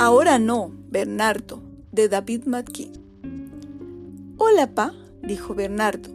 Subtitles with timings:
[0.00, 2.92] Ahora no, Bernardo, de David McKee.
[4.36, 4.94] Hola, pa,
[5.24, 6.10] dijo Bernardo.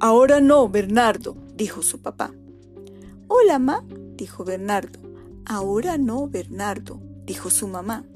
[0.00, 2.32] Ahora no, Bernardo, dijo su papá.
[3.28, 3.84] Hola, ma,
[4.16, 4.98] dijo Bernardo.
[5.44, 8.06] Ahora no, Bernardo, dijo su mamá.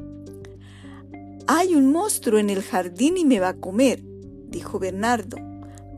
[1.46, 4.02] Hay un monstruo en el jardín y me va a comer,
[4.48, 5.36] dijo Bernardo.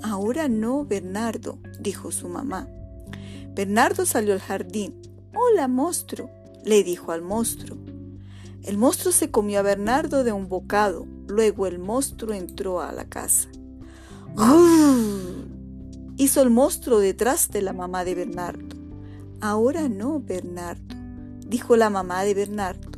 [0.02, 2.66] Ahora no, Bernardo, dijo su mamá.
[3.54, 5.00] Bernardo salió al jardín.
[5.36, 6.28] Hola, monstruo,
[6.64, 7.83] le dijo al monstruo.
[8.64, 11.06] El monstruo se comió a Bernardo de un bocado.
[11.28, 13.48] Luego el monstruo entró a la casa.
[16.16, 18.74] Hizo el monstruo detrás de la mamá de Bernardo.
[19.42, 20.96] Ahora no, Bernardo,
[21.46, 22.90] dijo la mamá de Bernardo.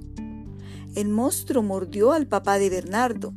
[0.95, 3.35] El monstruo mordió al papá de Bernardo.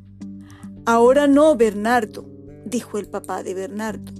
[0.85, 2.29] Ahora no, Bernardo,
[2.63, 4.13] dijo el papá de Bernardo.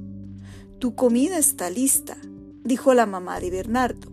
[0.79, 2.17] Tu comida está lista,
[2.63, 4.11] dijo la mamá de Bernardo,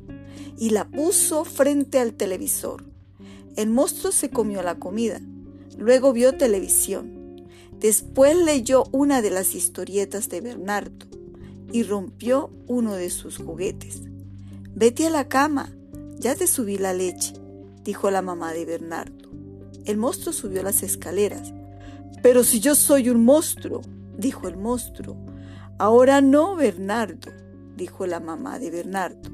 [0.58, 2.84] y la puso frente al televisor.
[3.56, 5.20] El monstruo se comió la comida,
[5.78, 7.46] luego vio televisión,
[7.80, 11.06] después leyó una de las historietas de Bernardo
[11.72, 14.02] y rompió uno de sus juguetes.
[14.74, 15.74] Vete a la cama,
[16.18, 17.32] ya te subí la leche,
[17.82, 19.30] dijo la mamá de Bernardo.
[19.86, 21.54] El monstruo subió las escaleras.
[22.22, 23.80] Pero si yo soy un monstruo,
[24.18, 25.16] dijo el monstruo.
[25.78, 27.30] Ahora no, Bernardo,
[27.76, 29.30] dijo la mamá de Bernardo.